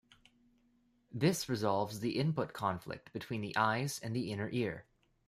[1.11, 4.87] This resolves the input conflict between the eyes and the inner ear.